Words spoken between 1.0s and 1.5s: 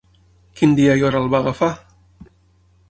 i hora el va